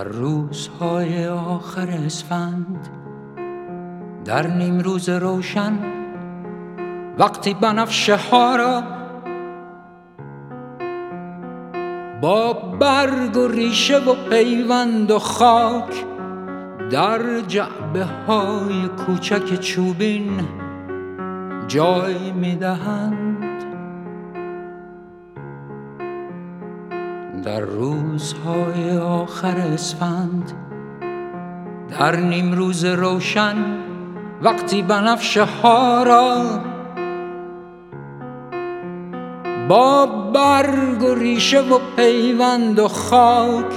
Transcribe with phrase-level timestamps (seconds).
[0.00, 2.88] در روزهای آخر اسفند
[4.24, 5.78] در نیم روز روشن
[7.18, 8.82] وقتی بنفشه ها را
[12.20, 16.04] با برگ و ریشه و پیوند و خاک
[16.90, 20.40] در جعبه های کوچک چوبین
[21.68, 23.29] جای می‌دهند.
[27.44, 30.52] در روزهای آخر اسفند
[31.98, 33.56] در نیم روز روشن
[34.42, 36.44] وقتی بنفشه ها را
[39.68, 43.72] با برگ و ریشه و پیوند و خاک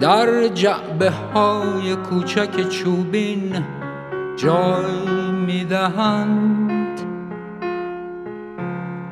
[0.00, 3.64] در جعبه های کوچک چوبین
[4.36, 7.00] جای می‌دهند.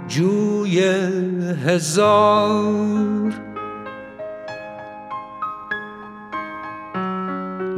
[0.09, 0.81] جوی
[1.67, 3.48] هزار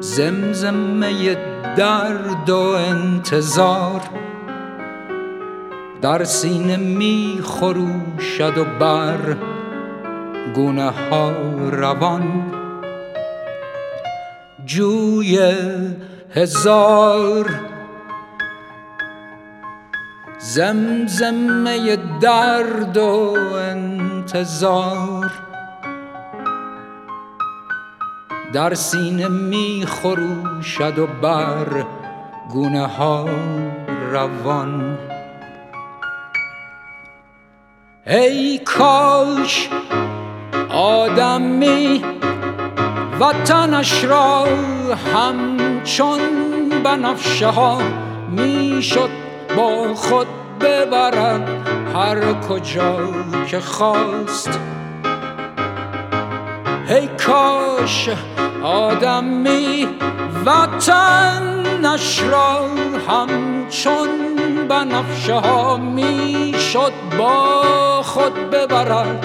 [0.01, 1.35] زمزمه
[1.77, 4.01] درد و انتظار.
[6.03, 9.37] در سینه می خروشد و بر
[10.55, 11.33] گونه ها
[11.71, 12.53] روان.
[14.65, 15.55] جوی
[16.35, 17.61] هزار
[20.39, 25.50] زمزمه درد و انتظار.
[28.53, 31.85] در سینه می خروشد و بر
[32.49, 33.29] گونه ها
[34.13, 34.99] روان.
[38.07, 39.69] ای کاش
[40.73, 42.05] آدمی
[43.21, 44.47] وطنش را
[45.15, 46.21] همچون
[46.85, 47.79] بنفشه ها
[48.31, 49.11] می‌شد
[49.57, 50.27] با خود
[50.61, 51.49] ببرد.
[51.95, 52.99] هر کجا
[53.47, 54.61] که خواست
[56.91, 58.09] ای کاش
[58.63, 59.89] آدمی
[60.47, 62.69] وطنش را
[63.09, 64.09] همچون
[64.69, 69.25] بنفشه ها می‌شد با خود ببرد.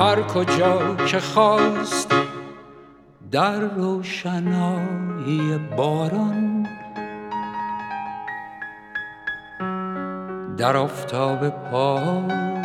[0.00, 2.14] هر کجا که خواست
[3.32, 6.68] در روشنایی باران
[10.56, 12.63] در آفتاب پاک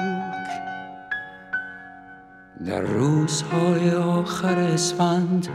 [2.65, 5.47] در روزهای آخر اسفند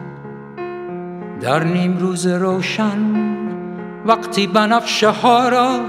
[1.40, 2.98] در نیم روز روشن
[4.06, 5.80] وقتی بنفشه ها را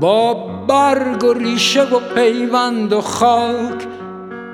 [0.00, 0.34] با
[0.68, 3.86] برگ و ریشه و پیوند و خاک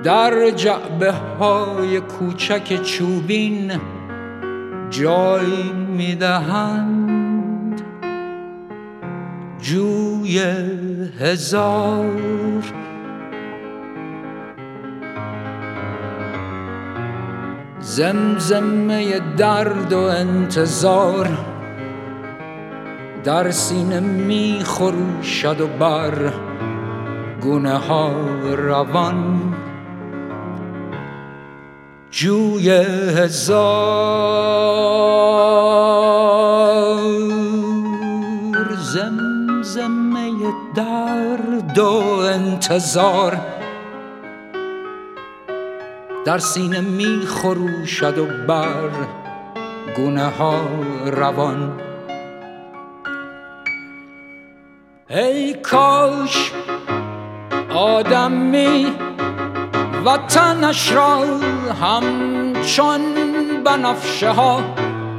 [0.03, 3.73] در جعبه های کوچک چوبین
[4.91, 7.00] جای می‌دهند.
[9.63, 10.39] جوی
[11.21, 12.63] هزار.
[17.81, 21.29] زمزمه درد و انتظار
[23.25, 26.33] در سینه می خروشد و بر
[27.41, 28.13] گونه ها
[28.57, 29.55] روان.
[32.11, 32.71] جوی
[33.19, 34.41] هزار.
[39.75, 43.41] زمزمه درد و انتظار.
[46.25, 48.91] در سینه می خروشد و بر
[49.97, 50.61] گونه ها
[51.07, 51.81] روان.
[55.11, 56.53] ای کاش
[57.75, 58.87] آدمی
[60.05, 61.19] وطنش را
[61.83, 63.03] همچون
[63.65, 64.61] بنفشه ها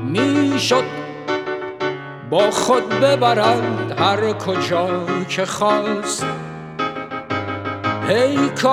[0.03, 0.83] می‌شد
[2.31, 4.89] با خود ببرد هر کجا
[5.29, 6.25] که خواست.
[8.09, 8.71] ای کاش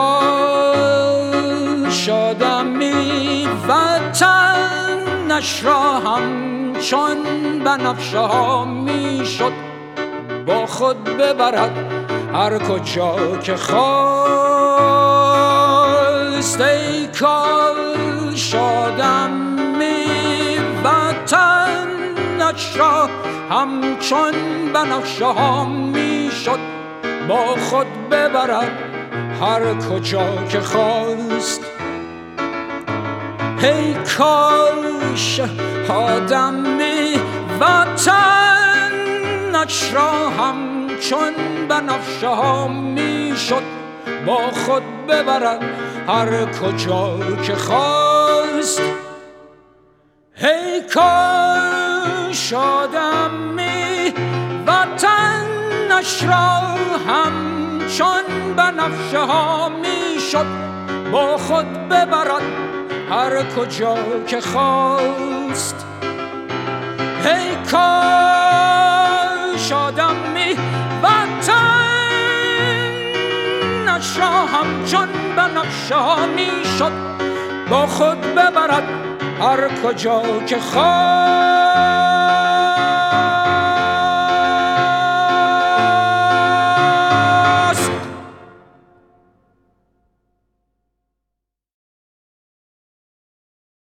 [2.08, 7.18] آدمی وطنش را همچون
[7.64, 9.52] بنفشه ها می‌شد.
[10.46, 11.72] با خود ببرد
[12.34, 13.78] هر کجا که خواست.
[16.60, 17.67] ای کاش
[23.50, 24.32] همچون
[24.74, 26.58] بنفشه ها می‌شد
[27.28, 28.70] با خود ببرد
[29.40, 31.64] هر کجا که خواست.
[33.62, 35.40] ای کاش
[35.88, 37.20] آدمی
[37.60, 39.04] وطنش
[39.94, 41.34] را همچون
[41.68, 43.62] بنفشه ها می‌شد
[44.26, 45.62] با خود ببرد
[46.08, 48.82] هر کجا که خواست.
[50.42, 51.17] ای کاش
[57.88, 60.46] همچون بنفشه ها می‌شد
[61.12, 62.42] با خود ببرد
[63.10, 63.96] هر کجا
[64.26, 65.86] که خواست.
[67.24, 68.12] ای کاش
[69.72, 70.56] آدمی
[71.02, 71.88] وطن
[73.86, 76.92] نشا همچون بنفشه می شد
[77.70, 78.88] با خود ببرد
[79.40, 82.07] هر کجا که خواست.